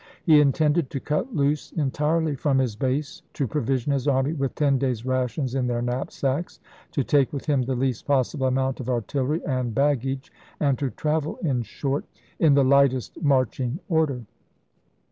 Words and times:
He 0.25 0.41
intended 0.41 0.89
to 0.89 0.99
cut 0.99 1.35
loose 1.35 1.71
entirely 1.73 2.33
from 2.35 2.57
his 2.57 2.75
base, 2.75 3.21
to 3.33 3.45
provision 3.47 3.91
his 3.91 4.07
army 4.07 4.33
with 4.33 4.55
ten 4.55 4.79
days' 4.79 5.05
rations 5.05 5.53
in 5.53 5.67
their 5.67 5.83
knapsacks, 5.83 6.59
to 6.93 7.03
take 7.03 7.31
with 7.31 7.45
him 7.45 7.61
the 7.61 7.75
least 7.75 8.07
possible 8.07 8.47
amount 8.47 8.79
of 8.79 8.89
artillery 8.89 9.45
and 9.45 9.75
bag 9.75 10.01
gage, 10.01 10.31
and 10.59 10.79
to 10.79 10.89
travel, 10.89 11.37
in 11.43 11.61
short, 11.61 12.03
in 12.39 12.55
the 12.55 12.65
lightest 12.65 13.21
march 13.21 13.59
ing 13.59 13.77
order. 13.89 14.25